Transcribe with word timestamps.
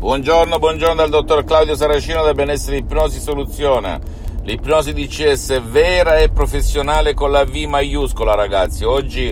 Buongiorno, 0.00 0.58
buongiorno 0.58 0.94
dal 0.94 1.10
dottor 1.10 1.44
Claudio 1.44 1.74
Saracino 1.74 2.24
del 2.24 2.32
Benessere 2.32 2.78
Ipnosi 2.78 3.20
Soluzione. 3.20 4.00
L'ipnosi 4.44 4.94
DCS 4.94 5.50
è 5.50 5.60
vera 5.60 6.16
e 6.16 6.30
professionale 6.30 7.12
con 7.12 7.30
la 7.30 7.44
V 7.44 7.54
maiuscola, 7.68 8.34
ragazzi. 8.34 8.84
Oggi 8.84 9.30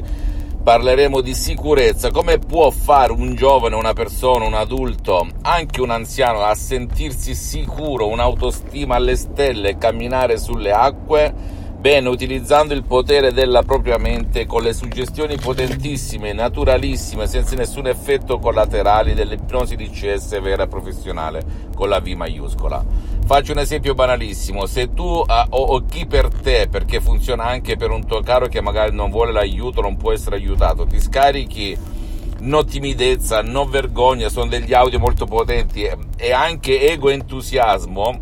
parleremo 0.62 1.23
di 1.23 1.33
sicurezza. 1.33 2.11
Come 2.11 2.37
può 2.37 2.69
fare 2.69 3.12
un 3.12 3.34
giovane, 3.34 3.77
una 3.77 3.95
persona, 3.95 4.45
un 4.45 4.52
adulto, 4.52 5.27
anche 5.41 5.80
un 5.80 5.89
anziano 5.89 6.42
a 6.42 6.55
sentirsi 6.55 7.34
sicuro, 7.34 8.06
un'autostima 8.06 8.97
alle 8.97 9.16
stelle 9.16 9.70
e 9.70 9.78
camminare 9.78 10.37
sulle 10.37 10.70
acque? 10.70 11.58
Bene, 11.78 12.09
utilizzando 12.09 12.74
il 12.74 12.82
potere 12.82 13.32
della 13.32 13.62
propria 13.62 13.98
mente 13.98 14.46
con 14.46 14.62
le 14.62 14.73
suggestioni 14.73 15.36
potentissime, 15.36 16.32
naturalissime, 16.32 17.28
senza 17.28 17.55
nessun 17.55 17.86
effetto 17.86 18.41
collaterale 18.41 19.14
dell'ipnosi 19.14 19.77
DCS 19.77 20.41
vera 20.41 20.64
e 20.64 20.66
professionale 20.66 21.41
con 21.77 21.88
la 21.88 22.00
V 22.00 22.09
maiuscola. 22.09 22.84
Faccio 23.25 23.53
un 23.53 23.58
esempio 23.58 23.94
banalissimo, 23.94 24.66
se 24.66 24.92
tu 24.92 25.05
uh, 25.05 25.25
o, 25.50 25.62
o 25.62 25.84
chi 25.84 26.05
per 26.06 26.30
te, 26.30 26.66
perché 26.69 27.00
funziona 27.00 27.44
anche 27.44 27.77
per 27.77 27.91
un 27.91 28.05
tuo 28.05 28.22
caro 28.22 28.48
che 28.48 28.60
magari 28.60 28.92
non 28.92 29.10
vuole 29.10 29.31
l'aiuto, 29.31 29.81
non 29.81 29.97
può 29.97 30.10
essere 30.10 30.34
aiutato, 30.34 30.84
ti 30.84 31.00
scarichi 31.00 31.78
no 32.41 32.64
timidezza, 32.64 33.42
no 33.42 33.66
vergogna, 33.66 34.28
sono 34.28 34.48
degli 34.48 34.75
audio 34.75 34.98
molto 34.98 35.27
potenti 35.27 35.88
e 36.16 36.33
anche 36.33 36.91
ego 36.91 37.08
entusiasmo, 37.08 38.20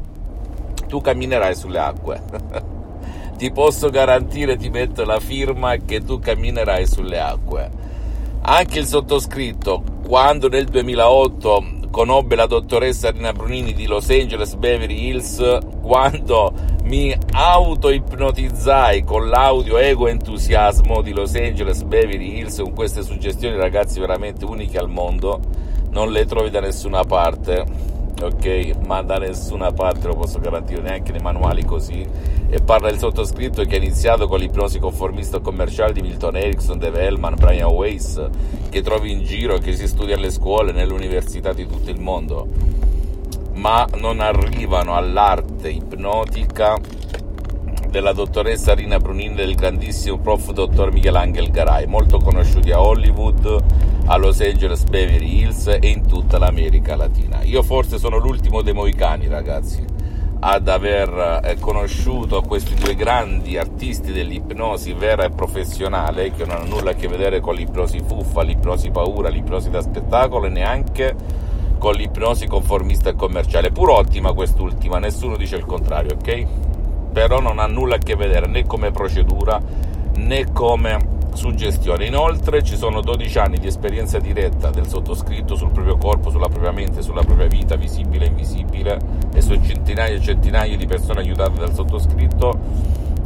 tu 0.87 1.01
camminerai 1.01 1.55
sulle 1.55 1.79
acque. 1.79 2.75
ti 3.37 3.51
posso 3.53 3.91
garantire, 3.91 4.57
ti 4.57 4.71
metto 4.71 5.05
la 5.05 5.21
firma 5.21 5.77
che 5.77 6.01
tu 6.01 6.19
camminerai 6.19 6.87
sulle 6.87 7.21
acque. 7.21 7.71
Anche 8.41 8.79
il 8.79 8.87
sottoscritto, 8.87 9.83
quando 10.07 10.49
nel 10.49 10.67
2008 10.67 11.75
conobbe 11.91 12.37
la 12.37 12.47
dottoressa 12.47 13.11
Rina 13.11 13.33
Brunini 13.33 13.73
di 13.73 13.87
Los 13.87 14.09
Angeles 14.11 14.55
Beverly 14.55 15.09
Hills, 15.09 15.59
quando 15.83 16.53
mi 16.85 17.17
auto-ipnotizzai 17.33 19.03
con 19.03 19.29
l'audio 19.29 19.79
ego 19.79 20.07
entusiasmo 20.07 21.03
di 21.03 21.13
Los 21.13 21.35
Angeles 21.35 21.83
Beverly 21.83 22.39
Hills 22.39 22.59
con 22.59 22.75
queste 22.75 23.03
suggestioni 23.03 23.57
ragazzi 23.57 23.99
veramente 23.99 24.45
uniche 24.45 24.79
al 24.79 24.89
mondo, 24.89 25.41
non 25.91 26.13
le 26.13 26.25
trovi 26.27 26.51
da 26.51 26.61
nessuna 26.61 27.03
parte 27.05 27.65
ok? 28.23 28.73
Ma 28.87 29.03
da 29.03 29.17
nessuna 29.17 29.73
parte 29.73 30.07
lo 30.07 30.15
posso 30.15 30.39
garantire, 30.39 30.81
neanche 30.81 31.13
nei 31.13 31.21
manuali 31.21 31.65
così. 31.65 32.07
E 32.49 32.61
parla 32.61 32.89
il 32.91 32.99
sottoscritto 32.99 33.65
che 33.65 33.75
ha 33.75 33.79
iniziato 33.79 34.27
con 34.29 34.39
l'ipnosi 34.39 34.79
conformista 34.79 35.41
commerciale 35.41 35.93
di 35.93 36.01
Milton 36.01 36.37
Erickson, 36.37 36.79
Dave 36.79 37.01
Hellman, 37.01 37.35
Brian 37.35 37.71
Weiss, 37.71 38.21
che 38.69 38.83
trovi 38.83 39.11
in 39.11 39.25
giro 39.25 39.59
che 39.59 39.75
si 39.75 39.87
studia 39.87 40.17
alle 40.17 40.31
scuole, 40.31 40.73
nelle 40.73 40.93
università 40.93 41.53
di 41.53 41.67
tutto 41.67 41.91
il 41.91 42.01
mondo. 42.01 42.47
Ma 43.55 43.87
non 43.97 44.21
arrivano 44.21 44.95
all'arte 44.95 45.71
ipnotica 45.71 46.79
della 47.97 48.13
dottoressa 48.13 48.75
Rina 48.75 48.99
Brunin 48.99 49.33
e 49.33 49.37
del 49.37 49.55
grandissimo 49.55 50.19
prof 50.19 50.51
dottor 50.51 50.93
Michelangelo 50.93 51.49
Garay, 51.51 51.87
molto 51.87 52.19
conosciuti 52.19 52.71
a 52.71 52.83
Hollywood, 52.83 53.65
a 54.05 54.17
Los 54.19 54.43
Angeles 54.43 54.85
Beverly 54.85 55.39
Hills 55.39 55.67
e 55.81 55.89
in 55.89 56.07
tutta 56.07 56.37
l'America 56.37 56.95
Latina. 56.95 57.43
Io 57.45 57.63
forse 57.63 57.97
sono 57.97 58.19
l'ultimo 58.19 58.61
dei 58.61 58.75
moicani, 58.75 59.29
ragazzi, 59.29 59.83
ad 60.41 60.69
aver 60.69 61.41
eh, 61.43 61.57
conosciuto 61.59 62.43
questi 62.43 62.75
due 62.75 62.95
grandi 62.95 63.57
artisti 63.57 64.13
dell'ipnosi 64.13 64.93
vera 64.93 65.25
e 65.25 65.31
professionale 65.31 66.33
che 66.33 66.45
non 66.45 66.57
hanno 66.57 66.77
nulla 66.77 66.91
a 66.91 66.95
che 66.95 67.09
vedere 67.09 67.41
con 67.41 67.55
l'ipnosi 67.55 68.03
fuffa, 68.07 68.43
l'ipnosi 68.43 68.91
paura, 68.91 69.31
l'ipnosi 69.31 69.71
da 69.71 69.81
spettacolo 69.81 70.45
e 70.45 70.51
neanche 70.51 71.17
con 71.79 71.95
l'ipnosi 71.95 72.47
conformista 72.47 73.09
e 73.09 73.15
commerciale, 73.15 73.71
pur 73.71 73.89
ottima 73.89 74.35
quest'ultima, 74.35 74.99
nessuno 74.99 75.39
dice 75.39 75.57
il 75.57 75.65
contrario, 75.65 76.13
ok? 76.13 76.47
Però 77.17 77.41
non 77.41 77.59
ha 77.59 77.67
nulla 77.67 77.95
a 77.95 77.99
che 77.99 78.15
vedere 78.15 78.47
né 78.47 78.67
come 78.67 78.91
procedura 78.91 79.59
né 80.17 80.53
come 80.53 81.15
suggestione. 81.33 82.05
Inoltre 82.05 82.63
ci 82.63 82.77
sono 82.77 83.01
12 83.01 83.39
anni 83.39 83.59
di 83.59 83.67
esperienza 83.67 84.19
diretta 84.19 84.69
del 84.69 84.87
sottoscritto 84.87 85.55
sul 85.55 85.71
proprio 85.71 85.97
corpo, 85.97 86.29
sulla 86.29 86.49
propria 86.49 86.73
mente, 86.73 87.01
sulla 87.01 87.23
propria 87.23 87.47
vita, 87.47 87.77
visibile 87.77 88.27
e 88.27 88.29
invisibile, 88.29 89.01
e 89.33 89.41
su 89.41 89.59
centinaia 89.63 90.15
e 90.15 90.21
centinaia 90.21 90.77
di 90.77 90.85
persone 90.85 91.21
aiutate 91.21 91.59
dal 91.59 91.73
sottoscritto, 91.73 92.59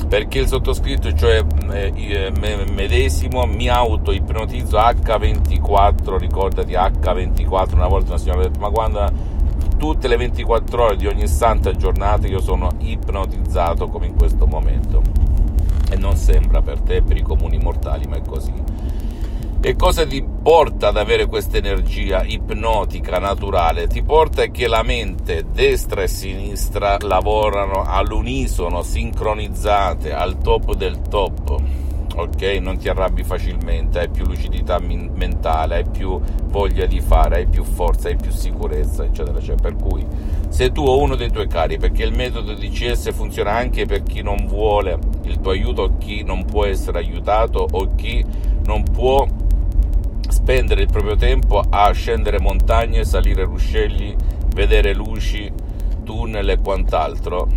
perché 0.06 0.38
il 0.38 0.46
sottoscritto, 0.46 1.12
cioè 1.12 1.42
eh, 1.72 2.32
medesimo, 2.70 3.44
mi 3.44 3.68
auto-ipnotizzo 3.68 4.76
H24, 4.78 6.16
ricordati 6.16 6.74
H24, 6.74 7.74
una 7.74 7.88
volta 7.88 8.10
una 8.10 8.18
signora 8.18 8.38
ha 8.38 8.42
detto, 8.44 8.60
ma 8.60 8.70
quando 8.70 8.98
tutte 9.80 10.08
le 10.08 10.18
24 10.18 10.84
ore 10.84 10.96
di 10.96 11.06
ogni 11.06 11.26
santa 11.26 11.72
giornata 11.72 12.26
io 12.26 12.42
sono 12.42 12.68
ipnotizzato 12.80 13.88
come 13.88 14.08
in 14.08 14.14
questo 14.14 14.46
momento. 14.46 15.00
E 15.90 15.96
non 15.96 16.16
sembra 16.16 16.60
per 16.60 16.82
te, 16.82 17.00
per 17.00 17.16
i 17.16 17.22
comuni 17.22 17.56
mortali, 17.56 18.06
ma 18.06 18.16
è 18.16 18.20
così. 18.20 18.52
E 19.62 19.76
cosa 19.76 20.06
ti 20.06 20.22
porta 20.22 20.88
ad 20.88 20.98
avere 20.98 21.24
questa 21.24 21.56
energia 21.56 22.22
ipnotica 22.24 23.18
naturale? 23.18 23.86
Ti 23.86 24.02
porta 24.02 24.44
che 24.48 24.68
la 24.68 24.82
mente 24.82 25.46
destra 25.50 26.02
e 26.02 26.08
sinistra 26.08 26.98
lavorano 27.00 27.82
all'unisono, 27.82 28.82
sincronizzate, 28.82 30.12
al 30.12 30.36
top 30.36 30.74
del 30.74 31.00
top 31.08 31.79
ok? 32.16 32.42
Non 32.60 32.78
ti 32.78 32.88
arrabbi 32.88 33.22
facilmente, 33.22 33.98
hai 33.98 34.08
più 34.08 34.24
lucidità 34.24 34.78
min- 34.78 35.10
mentale, 35.14 35.76
hai 35.76 35.84
più 35.88 36.20
voglia 36.46 36.86
di 36.86 37.00
fare, 37.00 37.36
hai 37.36 37.46
più 37.46 37.64
forza, 37.64 38.08
hai 38.08 38.16
più 38.16 38.30
sicurezza, 38.30 39.04
eccetera, 39.04 39.40
Cioè, 39.40 39.56
Per 39.56 39.76
cui, 39.76 40.06
se 40.48 40.72
tu 40.72 40.82
o 40.82 40.98
uno 40.98 41.14
dei 41.14 41.30
tuoi 41.30 41.46
cari, 41.46 41.78
perché 41.78 42.04
il 42.04 42.14
metodo 42.14 42.54
DCS 42.54 43.12
funziona 43.12 43.52
anche 43.52 43.86
per 43.86 44.02
chi 44.02 44.22
non 44.22 44.46
vuole 44.46 44.98
il 45.22 45.40
tuo 45.40 45.52
aiuto, 45.52 45.82
o 45.82 45.98
chi 45.98 46.22
non 46.22 46.44
può 46.44 46.64
essere 46.64 46.98
aiutato, 46.98 47.66
o 47.70 47.94
chi 47.94 48.24
non 48.64 48.82
può 48.82 49.26
spendere 50.28 50.82
il 50.82 50.88
proprio 50.90 51.16
tempo 51.16 51.62
a 51.68 51.90
scendere 51.92 52.40
montagne, 52.40 53.04
salire 53.04 53.44
ruscelli, 53.44 54.14
vedere 54.54 54.94
luci, 54.94 55.50
tunnel 56.04 56.48
e 56.50 56.58
quant'altro, 56.60 57.48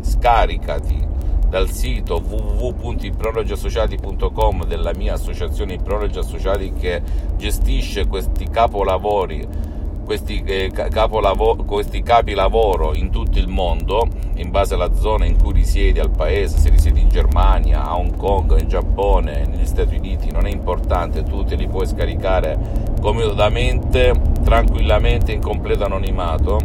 scaricati 0.00 1.07
dal 1.48 1.70
sito 1.70 2.22
www.iprologiassociati.com 2.24 4.66
della 4.66 4.92
mia 4.94 5.14
associazione 5.14 5.72
Iprologi 5.74 6.18
Associati 6.18 6.72
che 6.72 7.02
gestisce 7.36 8.06
questi 8.06 8.48
capolavori 8.48 9.76
questi, 10.08 10.42
eh, 10.46 10.70
capolavoro, 10.70 11.64
questi 11.64 12.02
capi 12.02 12.32
lavoro 12.32 12.94
in 12.94 13.10
tutto 13.10 13.38
il 13.38 13.46
mondo, 13.46 14.08
in 14.36 14.50
base 14.50 14.72
alla 14.72 14.94
zona 14.94 15.26
in 15.26 15.36
cui 15.36 15.52
risiedi, 15.52 15.98
al 15.98 16.08
paese, 16.08 16.56
se 16.56 16.70
risiedi 16.70 17.02
in 17.02 17.10
Germania, 17.10 17.84
a 17.84 17.94
Hong 17.94 18.16
Kong, 18.16 18.58
in 18.58 18.68
Giappone, 18.68 19.44
negli 19.44 19.66
Stati 19.66 19.96
Uniti, 19.96 20.30
non 20.30 20.46
è 20.46 20.50
importante, 20.50 21.24
tu 21.24 21.44
te 21.44 21.56
li 21.56 21.68
puoi 21.68 21.86
scaricare 21.86 22.58
comodamente, 23.02 24.14
tranquillamente, 24.42 25.32
in 25.32 25.42
completo 25.42 25.84
anonimato 25.84 26.58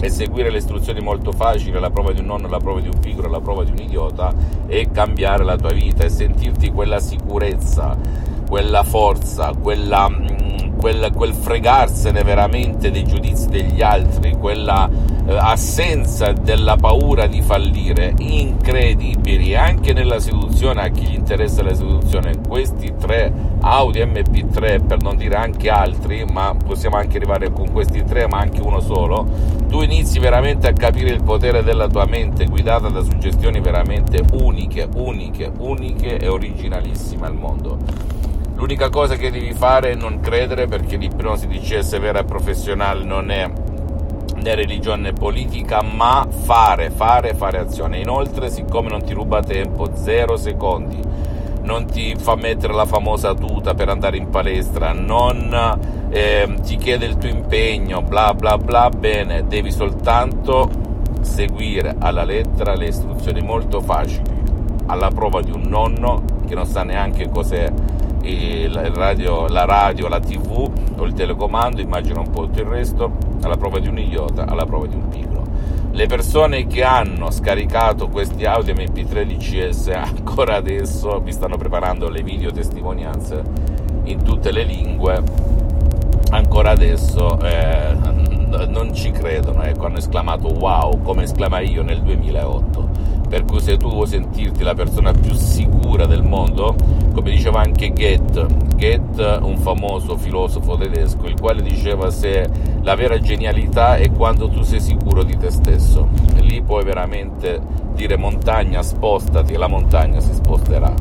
e 0.00 0.10
seguire 0.10 0.50
le 0.50 0.58
istruzioni 0.58 1.00
molto 1.00 1.32
facili, 1.32 1.78
la 1.78 1.90
prova 1.90 2.12
di 2.12 2.20
un 2.20 2.26
nonno, 2.26 2.48
la 2.48 2.58
prova 2.58 2.80
di 2.80 2.88
un 2.88 2.98
pigro, 2.98 3.28
la 3.28 3.40
prova 3.40 3.64
di 3.64 3.70
un 3.70 3.78
idiota 3.78 4.32
e 4.66 4.90
cambiare 4.90 5.44
la 5.44 5.56
tua 5.56 5.72
vita 5.72 6.04
e 6.04 6.08
sentirti 6.10 6.70
quella 6.70 7.00
sicurezza, 7.00 7.96
quella 8.46 8.82
forza, 8.82 9.52
quella, 9.54 10.08
mm, 10.08 10.35
quel, 10.78 11.10
quel 11.14 11.32
fregarsene 11.32 12.22
veramente 12.22 12.90
dei 12.90 13.04
giudizi 13.04 13.48
degli 13.48 13.82
altri, 13.82 14.36
quella 14.38 14.88
eh, 14.88 15.36
assenza 15.36 16.32
della 16.32 16.76
paura 16.76 17.26
di 17.26 17.42
fallire, 17.42 18.14
incredibili, 18.18 19.56
anche 19.56 19.92
nella 19.92 20.20
seduzione, 20.20 20.82
a 20.82 20.88
chi 20.88 21.06
gli 21.06 21.14
interessa 21.14 21.62
la 21.62 21.74
seduzione, 21.74 22.40
questi 22.46 22.94
tre 22.98 23.32
Audi 23.60 24.00
MP3, 24.00 24.86
per 24.86 25.02
non 25.02 25.16
dire 25.16 25.36
anche 25.36 25.68
altri, 25.70 26.24
ma 26.24 26.54
possiamo 26.54 26.96
anche 26.96 27.16
arrivare 27.16 27.50
con 27.52 27.72
questi 27.72 28.04
tre, 28.04 28.28
ma 28.28 28.38
anche 28.38 28.60
uno 28.60 28.80
solo, 28.80 29.26
tu 29.68 29.82
inizi 29.82 30.18
veramente 30.18 30.68
a 30.68 30.72
capire 30.72 31.10
il 31.10 31.22
potere 31.22 31.62
della 31.62 31.88
tua 31.88 32.06
mente 32.06 32.46
guidata 32.46 32.88
da 32.88 33.02
suggestioni 33.02 33.60
veramente 33.60 34.22
uniche, 34.32 34.88
uniche, 34.94 35.50
uniche 35.58 36.18
e 36.18 36.28
originalissime 36.28 37.26
al 37.26 37.34
mondo 37.34 38.16
L'unica 38.56 38.88
cosa 38.88 39.16
che 39.16 39.30
devi 39.30 39.52
fare 39.52 39.90
è 39.90 39.94
non 39.94 40.18
credere 40.20 40.66
perché 40.66 40.96
l'ipnosi 40.96 41.46
DCS 41.46 42.00
vera 42.00 42.20
e 42.20 42.24
professionale 42.24 43.04
non 43.04 43.30
è 43.30 43.50
né 44.34 44.54
religione 44.54 45.02
né 45.02 45.12
politica, 45.12 45.82
ma 45.82 46.26
fare, 46.26 46.88
fare, 46.88 47.34
fare 47.34 47.58
azione. 47.58 47.98
Inoltre, 47.98 48.48
siccome 48.48 48.88
non 48.88 49.04
ti 49.04 49.12
ruba 49.12 49.42
tempo, 49.42 49.94
zero 49.94 50.38
secondi, 50.38 50.98
non 51.64 51.84
ti 51.84 52.14
fa 52.18 52.34
mettere 52.34 52.72
la 52.72 52.86
famosa 52.86 53.34
tuta 53.34 53.74
per 53.74 53.90
andare 53.90 54.16
in 54.16 54.30
palestra, 54.30 54.92
non 54.92 56.08
eh, 56.08 56.54
ti 56.62 56.76
chiede 56.76 57.04
il 57.04 57.18
tuo 57.18 57.28
impegno, 57.28 58.00
bla 58.00 58.32
bla 58.32 58.56
bla, 58.56 58.88
bene, 58.88 59.46
devi 59.46 59.70
soltanto 59.70 60.70
seguire 61.20 61.94
alla 61.98 62.24
lettera 62.24 62.74
le 62.74 62.86
istruzioni 62.86 63.42
molto 63.42 63.80
facili, 63.80 64.22
alla 64.86 65.10
prova 65.10 65.42
di 65.42 65.50
un 65.50 65.64
nonno 65.66 66.22
che 66.46 66.54
non 66.54 66.64
sa 66.64 66.84
neanche 66.84 67.28
cos'è 67.28 67.70
il 68.26 68.74
radio, 68.94 69.46
la 69.48 69.64
radio, 69.64 70.08
la 70.08 70.20
tv 70.20 70.70
o 70.96 71.04
il 71.04 71.12
telecomando, 71.12 71.80
immagino 71.80 72.20
un 72.20 72.30
po' 72.30 72.42
tutto 72.42 72.60
il 72.60 72.66
resto, 72.66 73.12
alla 73.42 73.56
prova 73.56 73.78
di 73.78 73.88
un 73.88 73.98
idiota, 73.98 74.44
alla 74.46 74.64
prova 74.64 74.86
di 74.86 74.94
un 74.94 75.08
pigro. 75.08 75.44
Le 75.92 76.06
persone 76.06 76.66
che 76.66 76.82
hanno 76.82 77.30
scaricato 77.30 78.08
questi 78.08 78.44
audio 78.44 78.74
MP3 78.74 79.24
DCS 79.24 79.88
ancora 79.96 80.56
adesso 80.56 81.20
vi 81.20 81.32
stanno 81.32 81.56
preparando 81.56 82.08
le 82.08 82.22
video 82.22 82.50
testimonianze 82.50 83.42
in 84.04 84.22
tutte 84.22 84.52
le 84.52 84.62
lingue, 84.62 85.22
ancora 86.30 86.70
adesso 86.70 87.38
eh, 87.40 87.94
non 88.68 88.94
ci 88.94 89.10
credono, 89.10 89.62
ecco, 89.62 89.86
hanno 89.86 89.98
esclamato 89.98 90.48
wow, 90.48 91.02
come 91.02 91.24
esclamai 91.24 91.70
io 91.70 91.82
nel 91.82 92.02
2008 92.02 93.15
per 93.28 93.44
cui 93.44 93.60
se 93.60 93.76
tu 93.76 93.88
vuoi 93.88 94.06
sentirti 94.06 94.62
la 94.62 94.74
persona 94.74 95.12
più 95.12 95.32
sicura 95.34 96.06
del 96.06 96.22
mondo, 96.22 96.74
come 97.12 97.30
diceva 97.30 97.60
anche 97.60 97.92
Goethe, 97.92 98.46
Goethe, 98.76 99.38
un 99.42 99.56
famoso 99.56 100.16
filosofo 100.16 100.76
tedesco, 100.76 101.26
il 101.26 101.38
quale 101.40 101.62
diceva 101.62 102.10
se 102.10 102.48
la 102.82 102.94
vera 102.94 103.18
genialità 103.18 103.96
è 103.96 104.10
quando 104.12 104.48
tu 104.48 104.62
sei 104.62 104.80
sicuro 104.80 105.22
di 105.22 105.36
te 105.36 105.50
stesso, 105.50 106.08
e 106.36 106.40
lì 106.40 106.62
puoi 106.62 106.84
veramente 106.84 107.60
dire 107.94 108.16
montagna 108.16 108.82
spostati 108.82 109.54
e 109.54 109.58
la 109.58 109.68
montagna 109.68 110.20
si 110.20 110.34
sposterà. 110.34 110.94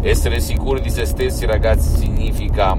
Essere 0.00 0.40
sicuri 0.40 0.80
di 0.80 0.90
se 0.90 1.04
stessi 1.04 1.44
ragazzi 1.44 1.96
significa 1.98 2.76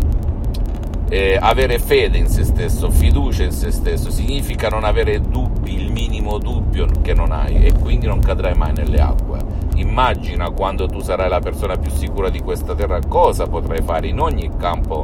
eh, 1.10 1.38
avere 1.40 1.80
fede 1.80 2.20
in 2.20 2.28
se 2.28 2.44
stesso, 2.44 2.92
fiducia 2.92 3.44
in 3.44 3.52
se 3.52 3.72
stesso, 3.72 4.12
significa 4.12 4.70
non 4.70 4.84
avere 4.84 5.20
dubbi, 5.20 5.74
il 5.74 5.92
minimo 5.92 6.38
dubbio 6.38 6.86
che 7.02 7.14
non 7.14 7.32
hai 7.32 7.66
e 7.66 7.74
quindi 7.74 8.06
non 8.06 8.20
cadrai 8.20 8.54
mai 8.54 8.74
nelle 8.74 9.02
acque. 9.02 9.40
Immagina 9.76 10.52
quando 10.52 10.88
tu 10.88 11.00
sarai 11.02 11.30
la 11.30 11.40
persona 11.40 11.78
più 11.78 11.90
sicura 11.90 12.30
di 12.30 12.42
questa 12.42 12.76
terra 12.76 13.00
cosa 13.08 13.48
potrai 13.48 13.82
fare 13.82 14.08
in 14.08 14.20
ogni 14.20 14.52
campo 14.58 15.04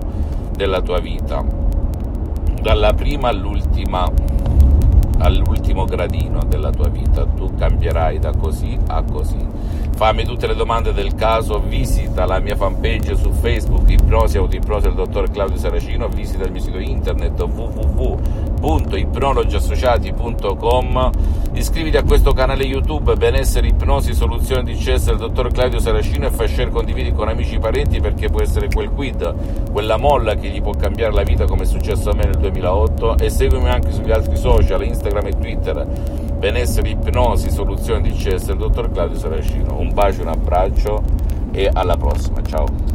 della 0.55 0.81
tua 0.81 0.99
vita, 0.99 1.43
dalla 2.61 2.93
prima 2.93 3.29
all'ultima 3.29 4.07
all'ultimo 5.75 5.86
gradino 5.86 6.44
della 6.45 6.72
tua 6.72 6.88
vita, 6.88 7.25
tu 7.25 7.54
cambierai 7.56 8.18
da 8.19 8.31
così 8.31 8.77
a 8.88 9.04
così. 9.04 9.45
Fammi 9.95 10.24
tutte 10.24 10.48
le 10.48 10.56
domande 10.56 10.94
del 10.94 11.13
caso, 11.16 11.60
visita 11.60 12.25
la 12.25 12.39
mia 12.39 12.56
fanpage 12.56 13.16
su 13.16 13.31
Facebook, 13.31 13.89
Ipnosi 13.89 14.38
Autoipnosi 14.38 14.88
del 14.88 14.95
dottor 14.95 15.30
Claudio 15.30 15.57
Saracino, 15.57 16.07
visita 16.07 16.45
il 16.45 16.51
mio 16.51 16.62
sito 16.62 16.80
internet 16.80 17.45
www.ipnologiassociati.com, 18.65 21.12
iscriviti 21.53 21.97
a 21.97 22.03
questo 22.03 22.33
canale 22.33 22.63
YouTube 22.63 23.15
Benessere 23.15 23.67
Ipnosi 23.67 24.15
Soluzione 24.15 24.63
di 24.63 24.73
CS 24.73 25.06
del 25.06 25.17
dottor 25.17 25.51
Claudio 25.51 25.77
Saracino 25.79 26.25
e 26.25 26.31
fai 26.31 26.47
share, 26.47 26.71
condividi 26.71 27.13
con 27.13 27.29
amici 27.29 27.53
e 27.56 27.59
parenti 27.59 28.01
perché 28.01 28.29
può 28.29 28.41
essere 28.41 28.67
quel 28.67 28.89
quid, 28.89 29.71
quella 29.71 29.97
molla 29.97 30.33
che 30.33 30.50
gli 30.50 30.62
può 30.62 30.71
cambiare 30.71 31.13
la 31.13 31.21
vita 31.21 31.45
come 31.45 31.62
è 31.62 31.65
successo 31.65 32.09
a 32.09 32.15
me 32.15 32.25
nel 32.25 32.38
2008 32.38 33.19
e 33.19 33.29
seguimi 33.29 33.69
anche 33.69 33.91
sugli 33.91 34.12
altri 34.12 34.35
social, 34.35 34.83
Instagram 34.83 35.27
e 35.27 35.38
Twitter 35.38 36.23
benessere, 36.35 36.89
ipnosi, 36.89 37.50
soluzioni 37.50 38.09
di 38.09 38.15
CS 38.15 38.47
del 38.47 38.57
dottor 38.57 38.91
Claudio 38.91 39.17
Saracino. 39.17 39.79
Un 39.79 39.94
bacio, 39.94 40.21
un 40.21 40.27
abbraccio 40.27 41.01
e 41.51 41.69
alla 41.71 41.95
prossima, 41.97 42.44
ciao! 42.44 42.94